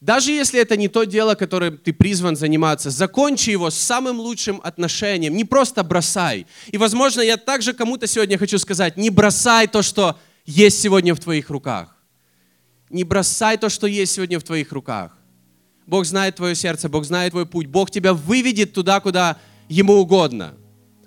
[0.00, 4.60] Даже если это не то дело, которым ты призван заниматься, закончи его с самым лучшим
[4.64, 5.36] отношением.
[5.36, 6.46] Не просто бросай.
[6.72, 11.20] И, возможно, я также кому-то сегодня хочу сказать, не бросай то, что есть сегодня в
[11.20, 11.96] твоих руках.
[12.90, 15.16] Не бросай то, что есть сегодня в твоих руках.
[15.86, 17.66] Бог знает твое сердце, Бог знает твой путь.
[17.66, 20.54] Бог тебя выведет туда, куда Ему угодно.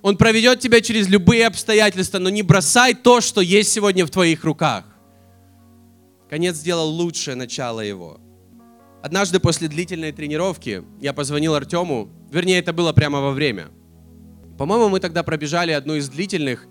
[0.02, 4.45] Он проведет тебя через любые обстоятельства, но не бросай то, что есть сегодня в твоих
[4.45, 4.86] руках.
[6.29, 8.19] Конец сделал лучшее начало его.
[9.03, 13.67] Однажды после длительной тренировки я позвонил Артему, вернее, это было прямо во время.
[14.57, 16.65] По-моему, мы тогда пробежали одну из длительных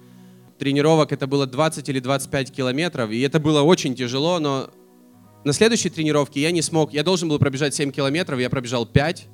[0.59, 4.71] тренировок, это было 20 или 25 километров, и это было очень тяжело, но
[5.45, 9.29] на следующей тренировке я не смог, я должен был пробежать 7 километров, я пробежал 5,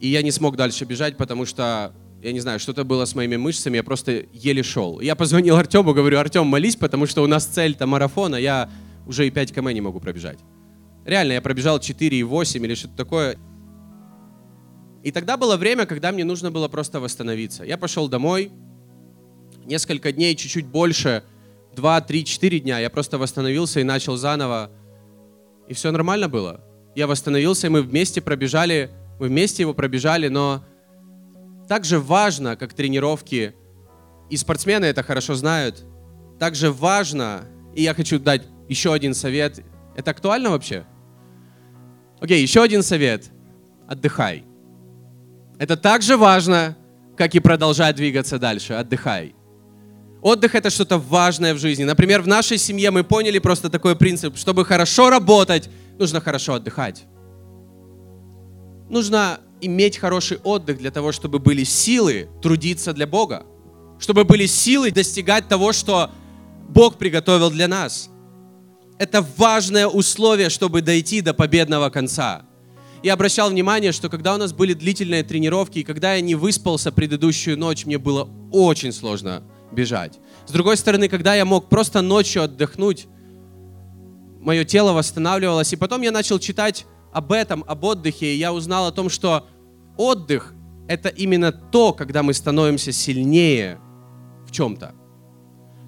[0.00, 3.36] и я не смог дальше бежать, потому что, я не знаю, что-то было с моими
[3.36, 5.00] мышцами, я просто еле шел.
[5.00, 8.70] Я позвонил Артему, говорю, Артем, молись, потому что у нас цель-то марафона, я
[9.08, 10.38] уже и 5 км не могу пробежать.
[11.04, 13.36] Реально, я пробежал 4,8 или что-то такое.
[15.02, 17.64] И тогда было время, когда мне нужно было просто восстановиться.
[17.64, 18.52] Я пошел домой,
[19.64, 21.24] несколько дней, чуть-чуть больше,
[21.74, 24.70] 2, 3, 4 дня, я просто восстановился и начал заново
[25.68, 26.60] и все нормально было.
[26.94, 28.90] Я восстановился, и мы вместе пробежали,
[29.20, 30.64] мы вместе его пробежали, но
[31.68, 33.54] также важно, как тренировки,
[34.30, 35.84] и спортсмены это хорошо знают,
[36.38, 37.42] также важно,
[37.74, 39.60] и я хочу дать еще один совет.
[39.96, 40.84] Это актуально вообще?
[42.20, 43.30] Окей, еще один совет.
[43.88, 44.44] Отдыхай.
[45.58, 46.76] Это так же важно,
[47.16, 48.74] как и продолжать двигаться дальше.
[48.74, 49.34] Отдыхай.
[50.20, 51.84] Отдых это что-то важное в жизни.
[51.84, 57.04] Например, в нашей семье мы поняли просто такой принцип, чтобы хорошо работать, нужно хорошо отдыхать.
[58.88, 63.46] Нужно иметь хороший отдых для того, чтобы были силы трудиться для Бога,
[63.98, 66.10] чтобы были силы достигать того, что
[66.68, 68.10] Бог приготовил для нас.
[68.98, 72.42] Это важное условие, чтобы дойти до победного конца.
[73.02, 76.90] Я обращал внимание, что когда у нас были длительные тренировки, и когда я не выспался
[76.90, 80.18] предыдущую ночь, мне было очень сложно бежать.
[80.46, 83.06] С другой стороны, когда я мог просто ночью отдохнуть,
[84.40, 85.72] мое тело восстанавливалось.
[85.72, 89.46] И потом я начал читать об этом, об отдыхе, и я узнал о том, что
[89.96, 90.54] отдых—
[90.88, 93.78] это именно то, когда мы становимся сильнее
[94.46, 94.94] в чем-то.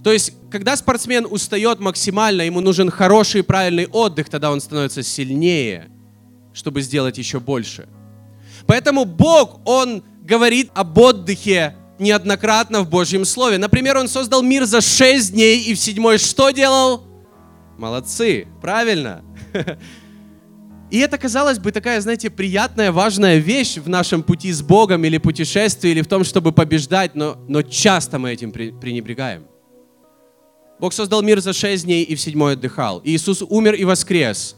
[0.03, 5.03] То есть, когда спортсмен устает максимально, ему нужен хороший и правильный отдых, тогда он становится
[5.03, 5.91] сильнее,
[6.55, 7.89] чтобы сделать еще больше.
[8.67, 13.59] Поэтому Бог, Он говорит об отдыхе неоднократно в Божьем Слове.
[13.59, 17.05] Например, Он создал мир за шесть дней и в седьмой что делал?
[17.77, 19.23] Молодцы, правильно.
[20.91, 25.19] И это, казалось бы, такая, знаете, приятная, важная вещь в нашем пути с Богом или
[25.19, 29.50] путешествии, или в том, чтобы побеждать, но, но часто мы этим пренебрегаем.
[30.81, 33.03] Бог создал мир за шесть дней и в седьмой отдыхал.
[33.05, 34.57] Иисус умер и воскрес,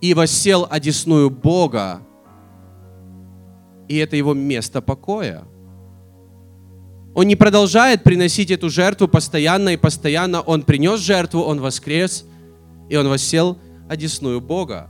[0.00, 2.00] и воссел одесную Бога.
[3.86, 5.44] И это его место покоя.
[7.14, 10.40] Он не продолжает приносить эту жертву постоянно и постоянно.
[10.40, 12.24] Он принес жертву, он воскрес,
[12.88, 13.58] и он воссел
[13.90, 14.88] одесную Бога.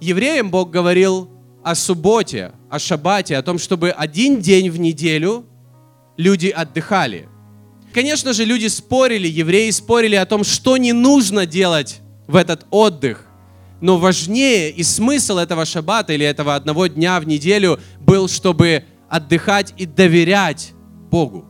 [0.00, 1.28] Евреям Бог говорил
[1.62, 5.44] о субботе, о шаббате, о том, чтобы один день в неделю
[6.16, 7.28] люди отдыхали.
[7.96, 13.24] Конечно же, люди спорили, евреи спорили о том, что не нужно делать в этот отдых.
[13.80, 19.72] Но важнее и смысл этого шаббата или этого одного дня в неделю был, чтобы отдыхать
[19.78, 20.74] и доверять
[21.10, 21.46] Богу.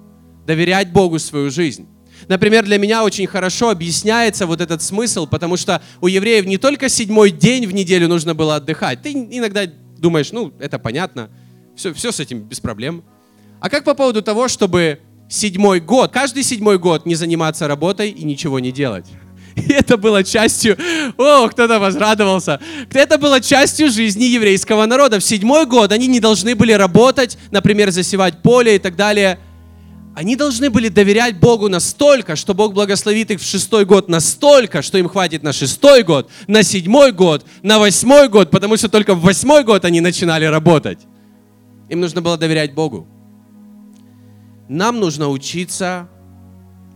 [0.47, 1.89] Доверять Богу свою жизнь.
[2.29, 6.89] Например, для меня очень хорошо объясняется вот этот смысл, потому что у евреев не только
[6.89, 9.03] седьмой день в неделю нужно было отдыхать.
[9.03, 9.67] Ты иногда
[9.99, 11.29] думаешь, ну, это понятно,
[11.75, 13.03] все, все с этим без проблем.
[13.59, 18.25] А как по поводу того, чтобы седьмой год, каждый седьмой год не заниматься работой и
[18.25, 19.07] ничего не делать?
[19.57, 20.77] И это было частью,
[21.17, 22.61] о, кто-то возрадовался,
[22.93, 25.19] это было частью жизни еврейского народа.
[25.19, 29.39] В седьмой год они не должны были работать, например, засевать поле и так далее.
[30.15, 34.97] Они должны были доверять Богу настолько, что Бог благословит их в шестой год настолько, что
[34.97, 39.21] им хватит на шестой год, на седьмой год, на восьмой год, потому что только в
[39.21, 41.01] восьмой год они начинали работать.
[41.91, 43.07] Им нужно было доверять Богу.
[44.69, 46.09] Нам нужно учиться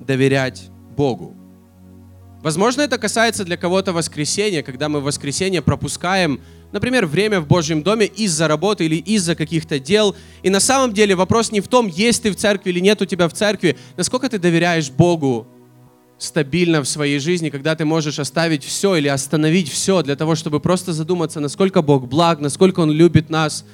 [0.00, 1.34] доверять Богу.
[2.42, 6.40] Возможно, это касается для кого-то воскресенья, когда мы в воскресенье пропускаем
[6.72, 10.16] например, время в Божьем доме из-за работы или из-за каких-то дел.
[10.42, 13.06] И на самом деле вопрос не в том, есть ты в церкви или нет у
[13.06, 15.46] тебя в церкви, насколько ты доверяешь Богу
[16.18, 20.60] стабильно в своей жизни, когда ты можешь оставить все или остановить все для того, чтобы
[20.60, 23.64] просто задуматься, насколько Бог благ, насколько Он любит нас,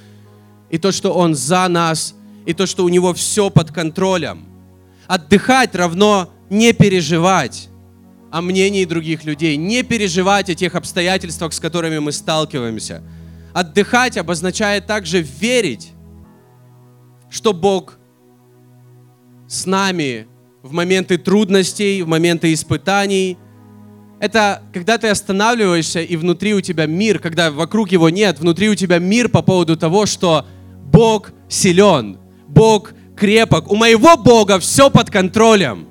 [0.70, 2.14] и то, что Он за нас,
[2.46, 4.46] и то, что у Него все под контролем.
[5.06, 7.68] Отдыхать равно не переживать
[8.30, 13.02] о мнении других людей, не переживать о тех обстоятельствах, с которыми мы сталкиваемся.
[13.52, 15.92] Отдыхать обозначает также верить,
[17.30, 17.98] что Бог
[19.48, 20.26] с нами
[20.62, 23.38] в моменты трудностей, в моменты испытаний.
[24.20, 28.74] Это когда ты останавливаешься, и внутри у тебя мир, когда вокруг его нет, внутри у
[28.74, 30.46] тебя мир по поводу того, что
[30.85, 33.70] Бог силен, Бог крепок.
[33.70, 35.87] У моего Бога все под контролем.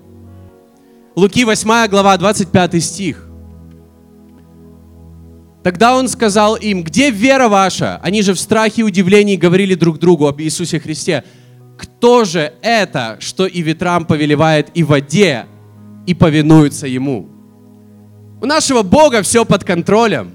[1.15, 3.27] Луки 8 глава, 25 стих.
[5.63, 7.99] Тогда он сказал им, где вера ваша?
[8.03, 11.23] Они же в страхе и удивлении говорили друг другу об Иисусе Христе.
[11.77, 15.47] Кто же это, что и ветрам повелевает, и воде,
[16.05, 17.29] и повинуется Ему?
[18.41, 20.33] У нашего Бога все под контролем.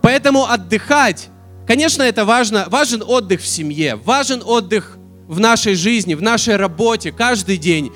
[0.00, 1.28] Поэтому отдыхать,
[1.66, 2.66] конечно, это важно.
[2.68, 7.92] Важен отдых в семье, важен отдых в нашей жизни, в нашей работе, каждый день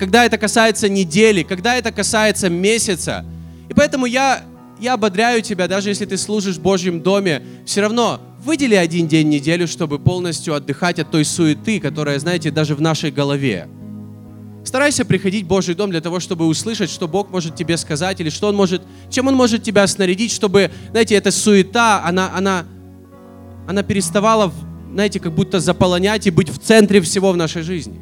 [0.00, 3.22] когда это касается недели, когда это касается месяца.
[3.68, 4.42] И поэтому я,
[4.80, 9.26] я ободряю тебя, даже если ты служишь в Божьем доме, все равно выдели один день
[9.26, 13.68] в неделю, чтобы полностью отдыхать от той суеты, которая, знаете, даже в нашей голове.
[14.64, 18.30] Старайся приходить в Божий дом для того, чтобы услышать, что Бог может тебе сказать, или
[18.30, 22.64] что Он может, чем Он может тебя снарядить, чтобы, знаете, эта суета, она, она,
[23.68, 24.50] она переставала,
[24.92, 28.00] знаете, как будто заполонять и быть в центре всего в нашей жизни.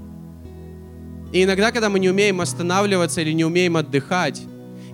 [1.33, 4.42] И иногда, когда мы не умеем останавливаться или не умеем отдыхать,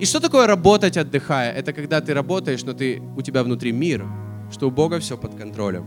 [0.00, 1.52] и что такое работать, отдыхая?
[1.52, 4.04] Это когда ты работаешь, но ты, у тебя внутри мир,
[4.50, 5.86] что у Бога все под контролем.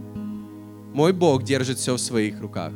[0.94, 2.72] Мой Бог держит все в своих руках.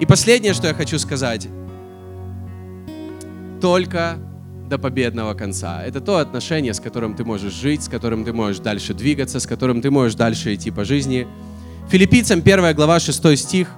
[0.00, 1.48] И последнее, что я хочу сказать,
[3.60, 4.18] только
[4.68, 5.84] до победного конца.
[5.84, 9.46] Это то отношение, с которым ты можешь жить, с которым ты можешь дальше двигаться, с
[9.46, 11.28] которым ты можешь дальше идти по жизни.
[11.90, 13.68] Филиппийцам 1 глава 6 стих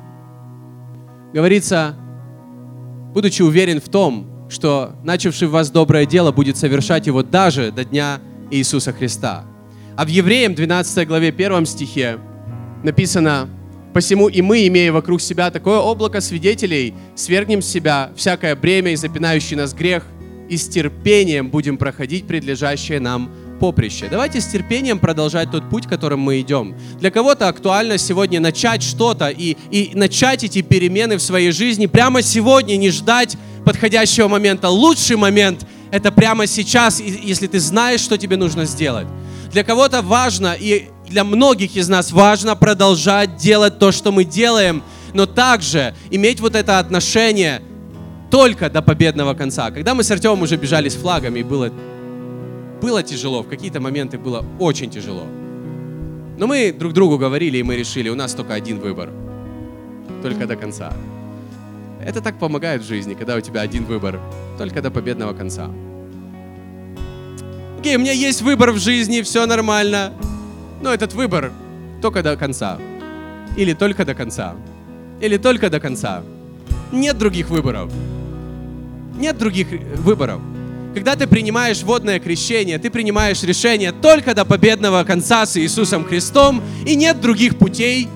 [1.34, 1.96] говорится,
[3.12, 7.84] будучи уверен в том, что начавший в вас доброе дело будет совершать его даже до
[7.84, 9.44] дня Иисуса Христа.
[9.96, 12.18] А в Евреям 12 главе 1 стихе
[12.84, 13.48] написано,
[13.92, 18.96] «Посему и мы, имея вокруг себя такое облако свидетелей, свергнем с себя всякое бремя и
[18.96, 20.04] запинающий нас грех,
[20.48, 24.08] и с терпением будем проходить предлежащее нам поприще.
[24.10, 26.76] Давайте с терпением продолжать тот путь, которым мы идем.
[26.98, 32.22] Для кого-то актуально сегодня начать что-то и, и начать эти перемены в своей жизни прямо
[32.22, 34.68] сегодня, не ждать подходящего момента.
[34.68, 39.06] Лучший момент— это прямо сейчас, если ты знаешь, что тебе нужно сделать.
[39.52, 44.82] Для кого-то важно, и для многих из нас важно продолжать делать то, что мы делаем,
[45.14, 47.62] но также иметь вот это отношение
[48.30, 49.70] только до победного конца.
[49.70, 51.72] Когда мы с Артемом уже бежали с флагами, было
[52.86, 55.24] было тяжело, в какие-то моменты было очень тяжело.
[56.38, 59.10] Но мы друг другу говорили, и мы решили, у нас только один выбор.
[60.22, 60.92] Только до конца.
[62.00, 64.20] Это так помогает в жизни, когда у тебя один выбор.
[64.56, 65.68] Только до победного конца.
[67.80, 70.12] Окей, у меня есть выбор в жизни, все нормально.
[70.80, 71.50] Но этот выбор
[72.00, 72.78] только до конца.
[73.56, 74.54] Или только до конца.
[75.20, 76.22] Или только до конца.
[76.92, 77.90] Нет других выборов.
[79.18, 79.66] Нет других
[80.04, 80.40] выборов.
[80.96, 86.62] Когда ты принимаешь водное крещение, ты принимаешь решение только до победного конца с Иисусом Христом,
[86.86, 88.08] и нет других путей.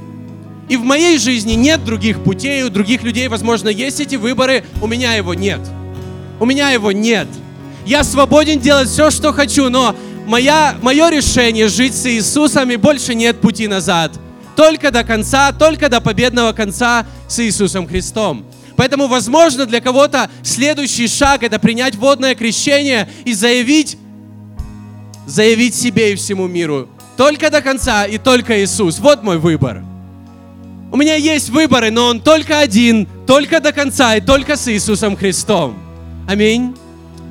[0.71, 4.87] И в моей жизни нет других путей, у других людей, возможно, есть эти выборы, у
[4.87, 5.61] меня его нет.
[6.41, 7.29] У меня его нет.
[7.85, 9.95] Я свободен делать все, что хочу, но
[10.27, 14.13] моя, мое решение жить с Иисусом, и больше нет пути назад.
[14.57, 18.47] только до конца, только до победного конца с Иисусом Христом.
[18.81, 23.99] Поэтому, возможно, для кого-то следующий шаг– это принять водное крещение и заявить,
[25.27, 28.99] заявить себе и всему миру только до конца и только Иисус.
[28.99, 29.85] Вот мой выбор.
[30.91, 35.15] У меня есть выборы, но он только один, только до конца и только с Иисусом
[35.15, 35.79] Христом.
[36.27, 36.75] Аминь.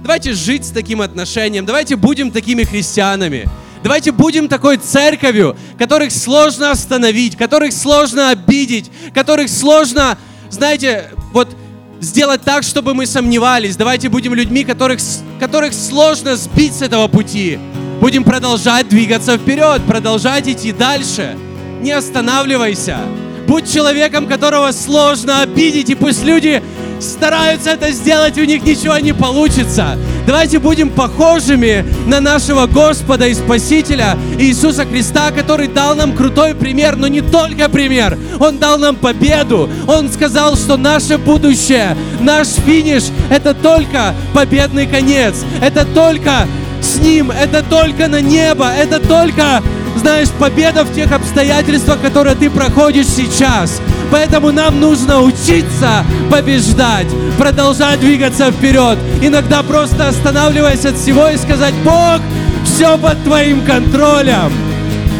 [0.03, 3.49] Давайте жить с таким отношением, давайте будем такими христианами.
[3.81, 10.15] Давайте будем такой церковью, которых сложно остановить, которых сложно обидеть, которых сложно,
[10.51, 11.55] знаете, вот
[12.01, 13.75] сделать так, чтобы мы сомневались.
[13.75, 14.99] Давайте будем людьми, которых,
[15.39, 17.59] которых сложно сбить с этого пути.
[17.99, 21.37] Будем продолжать двигаться вперед, продолжать идти дальше.
[21.81, 22.99] Не останавливайся.
[23.47, 26.61] Будь человеком, которого сложно обидеть, и пусть люди
[26.99, 29.97] стараются это сделать, у них ничего не получится.
[30.25, 36.95] Давайте будем похожими на нашего Господа и Спасителя Иисуса Христа, который дал нам крутой пример,
[36.95, 38.17] но не только пример.
[38.39, 39.69] Он дал нам победу.
[39.87, 45.35] Он сказал, что наше будущее, наш финиш– это только победный конец.
[45.61, 46.47] Это только
[46.81, 49.61] с Ним, это только на небо, это только
[49.97, 53.81] знаешь, победа в тех обстоятельствах, которые ты проходишь сейчас.
[54.11, 58.97] Поэтому нам нужно учиться побеждать, продолжать двигаться вперед.
[59.21, 62.19] Иногда просто останавливаясь от всего и сказать, Бог,
[62.65, 64.51] все под твоим контролем.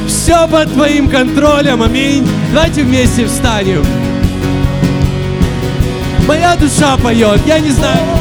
[0.07, 1.83] Все под твоим контролем.
[1.83, 2.27] Аминь.
[2.53, 3.85] Давайте вместе встанем.
[6.27, 7.39] Моя душа поет.
[7.45, 8.19] Я не знаю.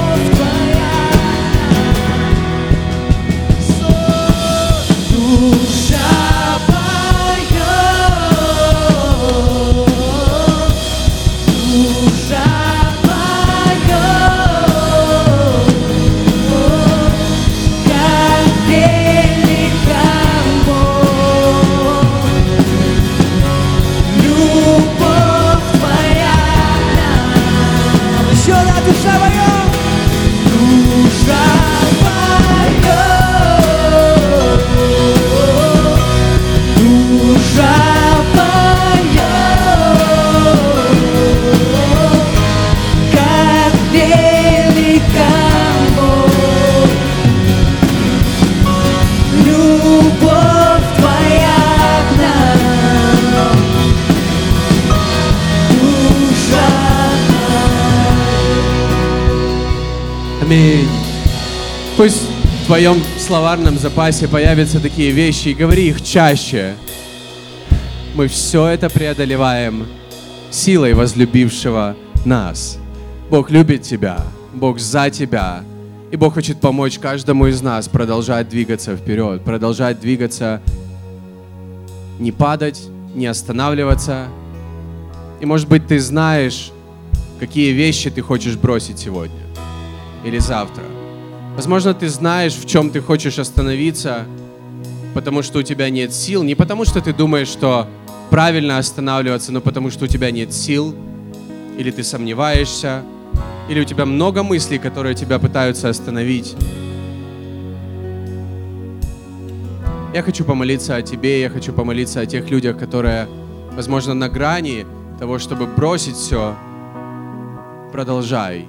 [60.49, 60.89] Аминь.
[61.99, 62.23] Пусть
[62.63, 66.75] в твоем словарном запасе появятся такие вещи, и говори их чаще.
[68.15, 69.87] Мы все это преодолеваем
[70.51, 72.79] силой возлюбившего нас.
[73.29, 74.25] Бог любит тебя,
[74.55, 75.65] Бог за тебя,
[76.11, 80.63] и Бог хочет помочь каждому из нас продолжать двигаться вперед, продолжать двигаться,
[82.19, 84.29] не падать, не останавливаться.
[85.43, 86.71] И может быть ты знаешь,
[87.39, 89.48] какие вещи ты хочешь бросить сегодня
[90.25, 90.85] или завтра.
[91.55, 94.27] Возможно, ты знаешь, в чем ты хочешь остановиться,
[95.15, 97.89] потому что у тебя нет сил, не потому что ты думаешь, что
[98.31, 100.95] правильно останавливаться, но потому что у тебя нет сил,
[101.77, 103.03] или ты сомневаешься,
[103.69, 106.55] или у тебя много мыслей, которые тебя пытаются остановить.
[110.15, 113.29] Я хочу помолиться о тебе, я хочу помолиться о тех людях, которые,
[113.73, 114.87] возможно, на грани
[115.19, 116.57] того, чтобы бросить все.
[117.93, 118.67] Продолжай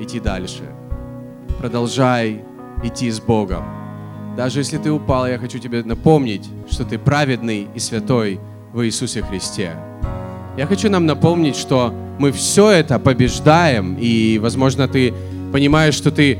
[0.00, 0.79] идти дальше
[1.60, 2.40] продолжай
[2.82, 3.62] идти с Богом.
[4.34, 8.40] Даже если ты упал, я хочу тебе напомнить, что ты праведный и святой
[8.72, 9.72] в Иисусе Христе.
[10.56, 15.12] Я хочу нам напомнить, что мы все это побеждаем, и, возможно, ты
[15.52, 16.38] понимаешь, что ты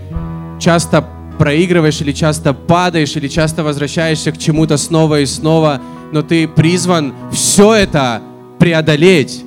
[0.59, 1.05] часто
[1.39, 7.13] проигрываешь или часто падаешь, или часто возвращаешься к чему-то снова и снова, но ты призван
[7.31, 8.23] все это
[8.59, 9.45] преодолеть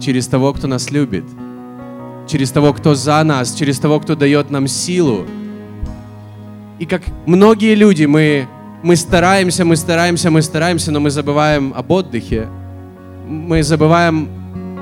[0.00, 1.24] через того, кто нас любит–
[2.32, 5.26] через того, кто за нас, через того, кто дает нам силу.
[6.78, 8.48] И как многие люди, мы,
[8.82, 12.48] мы стараемся, мы стараемся, мы стараемся, но мы забываем об отдыхе.
[13.28, 14.28] Мы забываем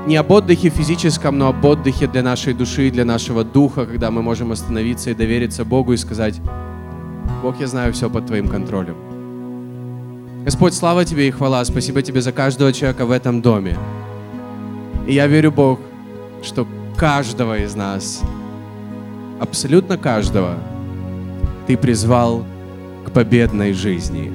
[0.07, 4.21] не об отдыхе физическом, но об отдыхе для нашей души, для нашего духа, когда мы
[4.21, 6.39] можем остановиться и довериться Богу и сказать,
[7.43, 8.95] Бог, я знаю все под Твоим контролем.
[10.45, 13.77] Господь, слава Тебе и хвала, спасибо Тебе за каждого человека в этом доме.
[15.05, 15.79] И я верю, Бог,
[16.41, 16.65] что
[17.01, 18.21] каждого из нас,
[19.39, 20.53] абсолютно каждого,
[21.65, 22.45] Ты призвал
[23.03, 24.31] к победной жизни.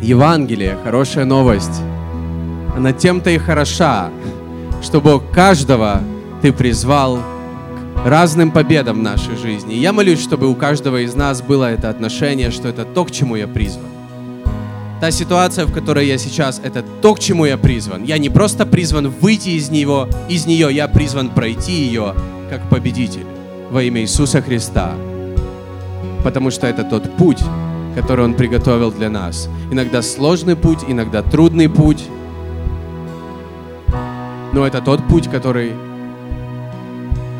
[0.00, 1.82] Евангелие, хорошая новость,
[2.74, 4.08] она тем-то и хороша,
[4.82, 6.00] что Бог каждого
[6.40, 7.18] Ты призвал
[8.02, 9.74] к разным победам в нашей жизни.
[9.74, 13.36] Я молюсь, чтобы у каждого из нас было это отношение, что это то, к чему
[13.36, 13.95] я призван.
[15.00, 18.04] Та ситуация, в которой я сейчас, это то, к чему я призван.
[18.04, 22.14] Я не просто призван выйти из него, из нее, я призван пройти ее
[22.48, 23.26] как победитель
[23.70, 24.94] во имя Иисуса Христа.
[26.24, 27.42] Потому что это тот путь,
[27.94, 29.50] который Он приготовил для нас.
[29.70, 32.04] Иногда сложный путь, иногда трудный путь.
[34.54, 35.72] Но это тот путь, который,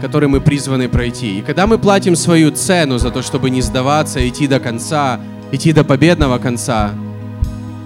[0.03, 1.39] который мы призваны пройти.
[1.39, 5.21] И когда мы платим свою цену за то, чтобы не сдаваться, идти до конца,
[5.53, 6.93] идти до победного конца,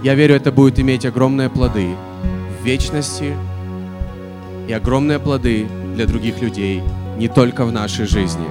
[0.02, 1.94] я верю, это будет иметь огромные плоды
[2.58, 3.34] в вечности
[4.66, 6.82] и огромные плоды для других людей,
[7.18, 8.46] не только в нашей жизни.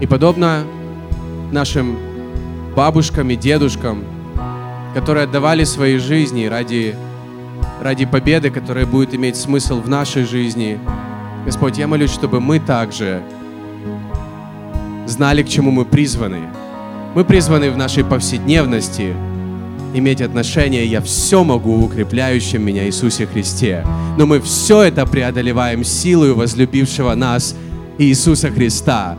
[0.00, 0.64] И подобно
[1.52, 1.96] нашим
[2.74, 4.04] бабушкам и дедушкам,
[4.94, 6.96] которые отдавали свои жизни ради,
[7.80, 10.80] ради победы, которая будет иметь смысл в нашей жизни,
[11.44, 13.22] Господь, я молюсь, чтобы мы также
[15.06, 16.48] знали, к чему мы призваны.
[17.14, 19.14] Мы призваны в нашей повседневности–
[19.94, 23.84] иметь отношения, я все могу в укрепляющем меня Иисусе Христе.
[24.16, 27.54] Но мы все это преодолеваем силою возлюбившего нас
[27.98, 29.16] Иисуса Христа.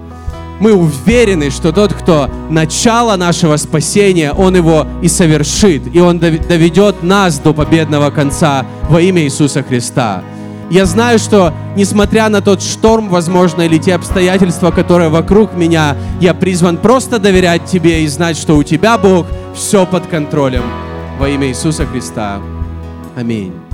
[0.59, 7.01] Мы уверены, что тот, кто начало нашего спасения, Он его и совершит, и Он доведет
[7.01, 10.21] нас до победного конца во имя Иисуса Христа.
[10.69, 16.35] Я знаю, что несмотря на тот шторм, возможно, или те обстоятельства, которые вокруг меня, я
[16.35, 20.63] призван просто доверять Тебе и знать, что у Тебя, Бог, все под контролем.
[21.17, 22.41] Во имя Иисуса Христа.
[23.15, 23.68] Аминь.